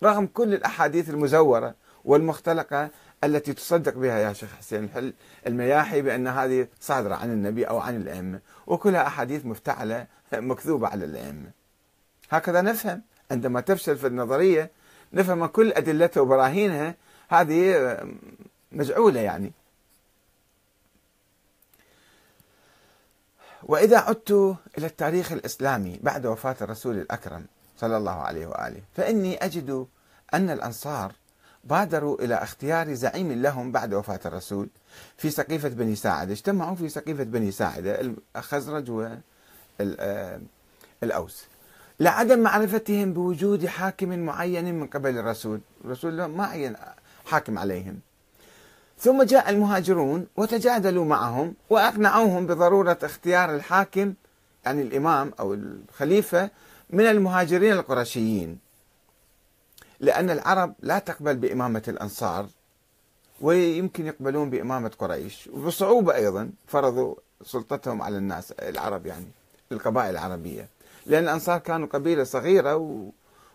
رغم 0.03 0.27
كل 0.27 0.53
الأحاديث 0.53 1.09
المزورة 1.09 1.75
والمختلقة 2.05 2.89
التي 3.23 3.53
تصدق 3.53 3.93
بها 3.93 4.19
يا 4.19 4.33
شيخ 4.33 4.49
حسين 4.55 5.13
المياحي 5.47 6.01
بأن 6.01 6.27
هذه 6.27 6.67
صادرة 6.79 7.15
عن 7.15 7.31
النبي 7.31 7.63
أو 7.63 7.79
عن 7.79 7.95
الأئمة 7.95 8.39
وكلها 8.67 9.07
أحاديث 9.07 9.45
مفتعلة 9.45 10.07
مكذوبة 10.33 10.87
على 10.87 11.05
الأئمة. 11.05 11.51
هكذا 12.29 12.61
نفهم. 12.61 13.01
عندما 13.31 13.61
تفشل 13.61 13.97
في 13.97 14.07
النظرية 14.07 14.71
نفهم 15.13 15.45
كل 15.45 15.71
أدلتها 15.71 16.21
وبراهينها 16.21 16.95
هذه 17.29 17.97
مجعولة 18.71 19.19
يعني. 19.19 19.51
وإذا 23.65 23.97
عدت 23.97 24.55
إلى 24.77 24.85
التاريخ 24.87 25.31
الإسلامي 25.31 25.99
بعد 26.03 26.25
وفاة 26.25 26.55
الرسول 26.61 26.97
الأكرم 26.97 27.45
صلى 27.77 27.97
الله 27.97 28.11
عليه 28.11 28.47
وآله 28.47 28.81
فإني 28.93 29.45
أجد 29.45 29.87
أن 30.33 30.49
الأنصار 30.49 31.11
بادروا 31.63 32.21
إلى 32.21 32.35
اختيار 32.35 32.93
زعيم 32.93 33.31
لهم 33.31 33.71
بعد 33.71 33.93
وفاة 33.93 34.19
الرسول 34.25 34.67
في 35.17 35.29
سقيفة 35.29 35.69
بني 35.69 35.95
ساعدة 35.95 36.31
اجتمعوا 36.33 36.75
في 36.75 36.89
سقيفة 36.89 37.23
بني 37.23 37.51
ساعدة 37.51 38.13
الخزرج 38.35 39.15
والأوس 41.01 41.45
لعدم 41.99 42.39
معرفتهم 42.39 43.13
بوجود 43.13 43.65
حاكم 43.65 44.19
معين 44.19 44.75
من 44.75 44.87
قبل 44.87 45.17
الرسول 45.17 45.59
الرسول 45.85 46.25
ما 46.25 46.45
عين 46.45 46.75
حاكم 47.25 47.59
عليهم. 47.59 47.99
ثم 48.99 49.23
جاء 49.23 49.49
المهاجرون 49.49 50.27
وتجادلوا 50.37 51.05
معهم 51.05 51.53
وأقنعوهم 51.69 52.47
بضرورة 52.47 52.97
اختيار 53.03 53.55
الحاكم 53.55 54.13
يعني 54.65 54.81
الإمام 54.81 55.33
أو 55.39 55.53
الخليفة 55.53 56.49
من 56.89 57.05
المهاجرين 57.05 57.73
القرشيين 57.73 58.59
لأن 59.99 60.29
العرب 60.29 60.73
لا 60.79 60.99
تقبل 60.99 61.35
بإمامة 61.35 61.83
الأنصار 61.87 62.47
ويمكن 63.41 64.05
يقبلون 64.05 64.49
بإمامة 64.49 64.91
قريش. 64.99 65.49
وبصعوبة 65.53 66.15
أيضا 66.15 66.49
فرضوا 66.67 67.15
سلطتهم 67.43 68.01
على 68.01 68.17
الناس 68.17 68.51
العرب 68.51 69.05
يعني 69.05 69.25
القبائل 69.71 70.09
العربية. 70.09 70.67
لأن 71.05 71.23
الأنصار 71.23 71.59
كانوا 71.59 71.87
قبيلة 71.87 72.23
صغيرة 72.23 72.75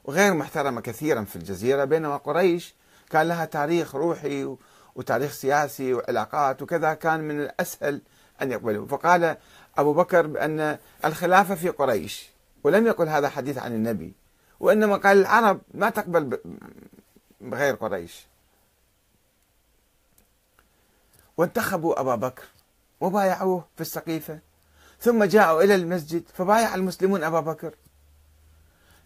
وغير 0.04 0.34
محترمة 0.34 0.80
كثيرا 0.80 1.24
في 1.24 1.36
الجزيرة 1.36 1.84
بينما 1.84 2.16
قريش 2.16 2.74
كان 3.10 3.28
لها 3.28 3.44
تاريخ 3.44 3.94
روحي 3.94 4.56
وتاريخ 4.94 5.32
سياسي 5.32 5.94
وعلاقات 5.94 6.62
وكذا 6.62 6.94
كان 6.94 7.20
من 7.20 7.40
الأسهل 7.40 8.00
أن 8.42 8.52
يقبلوا 8.52 8.86
فقال 8.86 9.36
أبو 9.78 9.92
بكر 9.92 10.26
بأن 10.26 10.78
الخلافة 11.04 11.54
في 11.54 11.68
قريش 11.68 12.30
ولم 12.64 12.86
يقل 12.86 13.08
هذا 13.08 13.28
حديث 13.28 13.58
عن 13.58 13.72
النبي 13.72 14.12
وإنما 14.60 14.96
قال 14.96 15.18
العرب 15.18 15.60
ما 15.74 15.90
تقبل 15.90 16.38
بغير 17.40 17.74
قريش. 17.74 18.26
وانتخبوا 21.36 22.00
أبا 22.00 22.14
بكر 22.14 22.42
وبايعوه 23.00 23.64
في 23.74 23.80
السقيفة 23.80 24.38
ثم 25.00 25.24
جاءوا 25.24 25.62
إلى 25.62 25.74
المسجد 25.74 26.22
فبايع 26.34 26.74
المسلمون 26.74 27.24
أبا 27.24 27.40
بكر. 27.40 27.74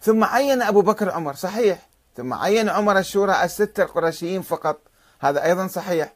ثم 0.00 0.24
عين 0.24 0.62
أبو 0.62 0.82
بكر 0.82 1.10
عمر 1.10 1.34
صحيح 1.34 1.88
ثم 2.16 2.34
عين 2.34 2.68
عمر 2.68 2.98
الشورى 2.98 3.44
الستة 3.44 3.82
القرشيين 3.82 4.42
فقط. 4.42 4.80
هذا 5.20 5.44
أيضا 5.44 5.66
صحيح. 5.66 6.12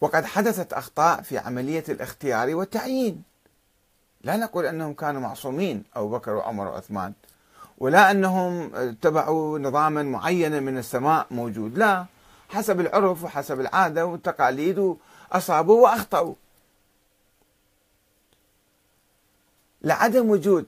وقد 0.00 0.24
حدثت 0.24 0.72
أخطاء 0.72 1.22
في 1.22 1.38
عملية 1.38 1.84
الاختيار 1.88 2.54
والتعيين. 2.54 3.22
لا 4.22 4.36
نقول 4.36 4.66
أنهم 4.66 4.94
كانوا 4.94 5.20
معصومين 5.20 5.84
أبو 5.96 6.08
بكر 6.08 6.30
وعمر 6.30 6.66
وعثمان 6.66 7.12
ولا 7.78 8.10
أنهم 8.10 8.74
اتبعوا 8.74 9.58
نظاما 9.58 10.02
معينا 10.02 10.60
من 10.60 10.78
السماء 10.78 11.26
موجود. 11.30 11.78
لا 11.78 12.06
حسب 12.48 12.80
العرف 12.80 13.24
وحسب 13.24 13.60
العادة 13.60 14.06
والتقاليد 14.06 14.96
أصابوا 15.32 15.82
وأخطأوا. 15.82 16.34
لعدم 19.82 20.30
وجود 20.30 20.66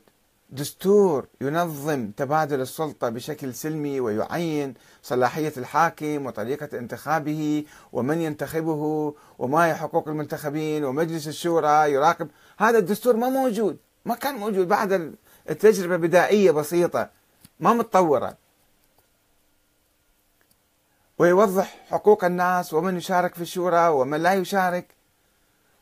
دستور 0.52 1.26
ينظم 1.40 2.10
تبادل 2.10 2.60
السلطة 2.60 3.08
بشكل 3.08 3.54
سلمي 3.54 4.00
ويعين 4.00 4.74
صلاحية 5.02 5.52
الحاكم 5.56 6.26
وطريقة 6.26 6.78
انتخابه 6.78 7.64
ومن 7.92 8.20
ينتخبه 8.20 9.14
وما 9.38 9.66
هي 9.66 9.74
حقوق 9.74 10.08
المنتخبين 10.08 10.84
ومجلس 10.84 11.28
الشورى 11.28 11.92
يراقب. 11.92 12.28
هذا 12.58 12.78
الدستور 12.78 13.16
ما 13.16 13.28
موجود 13.28 13.76
ما 14.04 14.14
كان 14.14 14.34
موجود 14.34 14.68
بعد 14.68 15.14
التجربة 15.50 15.96
بدائية 15.96 16.50
بسيطة 16.50 17.10
ما 17.60 17.72
متطورة. 17.72 18.36
ويوضح 21.18 21.80
حقوق 21.90 22.24
الناس 22.24 22.74
ومن 22.74 22.96
يشارك 22.96 23.34
في 23.34 23.42
الشورى 23.42 23.88
ومن 23.88 24.22
لا 24.22 24.34
يشارك. 24.34 24.86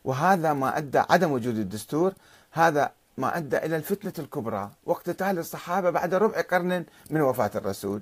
وهذا 0.03 0.53
ما 0.53 0.77
أدى 0.77 0.99
عدم 1.09 1.31
وجود 1.31 1.57
الدستور 1.57 2.13
هذا 2.51 2.91
ما 3.19 3.37
أدى 3.37 3.57
إلى 3.57 3.75
الفتنة 3.75 4.13
الكبرى 4.19 4.71
واقتتال 4.85 5.39
الصحابة 5.39 5.89
بعد 5.89 6.13
ربع 6.13 6.41
قرن 6.41 6.85
من 7.09 7.21
وفاة 7.21 7.51
الرسول. 7.55 8.01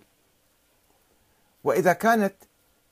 وإذا 1.63 1.93
كانت 1.93 2.33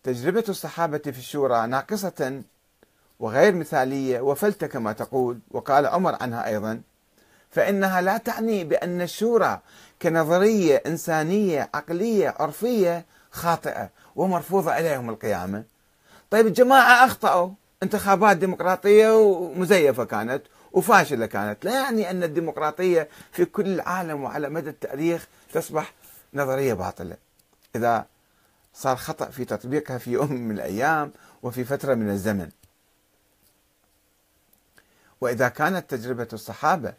تجربة 0.03 0.43
الصحابة 0.49 0.97
في 0.97 1.17
الشورى 1.17 1.67
ناقصة 1.67 2.41
وغير 3.19 3.55
مثالية 3.55 4.21
وفلتة 4.21 4.67
كما 4.67 4.93
تقول 4.93 5.39
وقال 5.51 5.85
عمر 5.85 6.17
عنها 6.21 6.47
أيضا 6.47 6.81
فإنها 7.51 8.01
لا 8.01 8.17
تعني 8.17 8.63
بأن 8.63 9.01
الشورى 9.01 9.59
كنظرية 10.01 10.75
إنسانية 10.85 11.69
عقلية 11.73 12.35
عرفية 12.39 13.05
خاطئة 13.31 13.89
ومرفوضة 14.15 14.77
إلى 14.77 14.93
يوم 14.93 15.09
القيامة. 15.09 15.63
طيب 16.29 16.47
الجماعة 16.47 17.05
أخطأوا 17.05 17.49
انتخابات 17.83 18.37
ديمقراطية 18.37 19.15
ومزيفة 19.15 20.03
كانت 20.03 20.43
وفاشلة 20.75 21.25
كانت. 21.25 21.65
لا 21.65 21.81
يعني 21.81 22.09
أن 22.09 22.23
الديمقراطية 22.23 23.09
في 23.31 23.45
كل 23.45 23.67
العالم 23.67 24.23
وعلى 24.23 24.49
مدى 24.49 24.69
التاريخ 24.69 25.27
تصبح 25.53 25.93
نظرية 26.33 26.73
باطلة. 26.73 27.17
إذا 27.75 28.05
صار 28.73 28.95
خطأ 28.95 29.25
في 29.25 29.45
تطبيقها 29.45 29.97
في 29.97 30.11
يوم 30.11 30.33
من 30.33 30.55
الأيام 30.55 31.11
وفي 31.43 31.63
فترة 31.63 31.93
من 31.93 32.09
الزمن. 32.09 32.49
وإذا 35.21 35.49
كانت 35.49 35.95
تجربة 35.95 36.27
الصحابة 36.33 36.93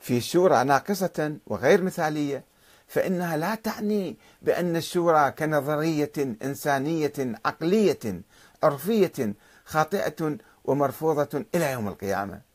في 0.00 0.16
الشورى 0.16 0.64
ناقصة 0.64 1.36
وغير 1.46 1.82
مثالية 1.82 2.44
فإنها 2.88 3.36
لا 3.36 3.54
تعني 3.54 4.16
بأن 4.42 4.76
الشورى 4.76 5.30
كنظرية 5.30 6.12
إنسانية 6.18 7.12
عقلية 7.44 8.22
عرفية 8.62 9.34
خاطئة 9.64 10.36
ومرفوضة 10.64 11.44
إلى 11.54 11.72
يوم 11.72 11.88
القيامة. 11.88 12.51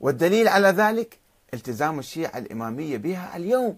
والدليل 0.00 0.48
على 0.48 0.68
ذلك 0.68 1.18
التزام 1.54 1.98
الشيعة 1.98 2.38
الإمامية 2.38 2.96
بها 2.96 3.36
اليوم. 3.36 3.76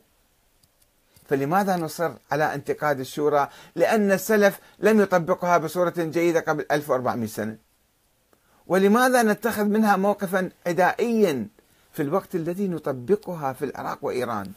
فلماذا 1.28 1.76
نصر 1.76 2.12
على 2.30 2.54
انتقاد 2.54 3.00
الشورى 3.00 3.48
لأن 3.74 4.12
السلف 4.12 4.58
لم 4.78 5.00
يطبقها 5.00 5.58
بصورة 5.58 5.94
جيدة 5.98 6.40
قبل 6.40 6.66
1400 6.70 7.28
سنة؟ 7.28 7.56
ولماذا 8.66 9.22
نتخذ 9.22 9.64
منها 9.64 9.96
موقفا 9.96 10.50
عدائيا 10.66 11.46
في 11.92 12.02
الوقت 12.02 12.34
الذي 12.34 12.68
نطبقها 12.68 13.52
في 13.52 13.64
العراق 13.64 13.98
وإيران؟ 14.02 14.52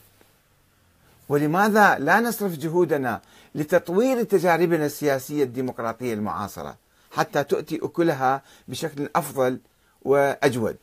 ولماذا 1.30 2.00
لا 2.00 2.20
نصرف 2.20 2.58
جهودنا 2.58 3.22
لتطوير 3.56 4.24
تجاربنا 4.24 4.86
السياسية 4.86 5.44
الديمقراطية 5.44 6.14
المعاصرة 6.14 6.76
حتى 7.12 7.44
تؤتي 7.44 7.80
أكلها 7.84 8.42
بشكل 8.68 9.10
أفضل 9.16 9.60
وأجود؟ 10.02 10.78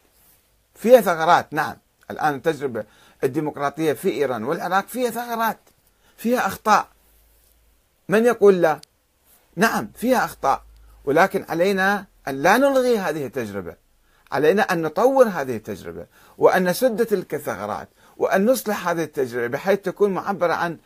فيها 0.77 1.01
ثغرات 1.01 1.53
نعم. 1.53 1.77
الآن 2.11 2.35
التجربة 2.35 2.85
الديمقراطية 3.25 3.93
في 3.93 4.11
إيران 4.11 4.45
والعراق 4.45 4.89
فيها 4.89 5.11
ثغرات 5.11 5.59
فيها 6.17 6.47
أخطاء. 6.47 6.89
من 8.09 8.25
يقول 8.25 8.63
لا؟ 8.63 8.81
نعم 9.57 9.91
فيها 9.95 10.25
أخطاء. 10.25 10.63
ولكن 11.05 11.45
علينا 11.49 12.07
أن 12.29 12.43
لا 12.43 12.57
نلغي 12.57 12.99
هذه 12.99 13.27
التجربة. 13.27 13.75
علينا 14.33 14.63
أن 14.63 14.83
نطور 14.83 15.25
هذه 15.29 15.57
التجربة 15.57 16.07
وأن 16.39 16.69
نسد 16.69 17.07
تلك 17.07 17.35
الثغرات 17.35 17.89
وأن 18.17 18.47
نصلح 18.47 18.89
هذه 18.89 19.03
التجربة 19.03 19.47
بحيث 19.47 19.79
تكون 19.79 20.11
معبرة 20.15 20.53
عن 20.53 20.79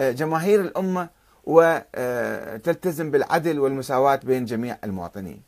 آه، 0.00 0.10
جماهير 0.10 0.60
الأمة 0.60 1.08
وتلتزم 1.44 3.10
بالعدل 3.10 3.58
والمساواة 3.60 4.20
بين 4.24 4.44
جميع 4.44 4.78
المواطنين. 4.84 5.47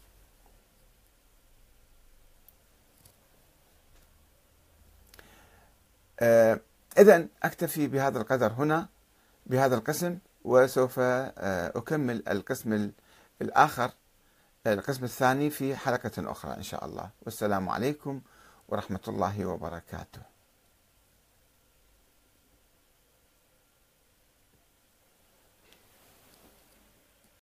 إذا 6.99 7.27
أكتفي 7.43 7.87
بهذا 7.87 8.19
القدر 8.19 8.53
هنا 8.53 8.89
بهذا 9.47 9.75
القسم 9.75 10.19
وسوف 10.45 10.99
آه، 10.99 11.33
أكمل 11.77 12.23
القسم 12.29 12.91
الآخر 13.43 13.91
القسم 14.67 15.05
الثاني 15.05 15.51
في 15.51 15.77
حلقة 15.77 16.11
أخرى 16.19 16.55
إن 16.55 16.63
شاء 16.63 16.85
الله. 16.85 17.11
والسلام 17.23 17.69
عليكم 17.69 18.21
ورحمة 18.69 19.01
الله 19.09 19.47
وبركاته. 19.47 20.23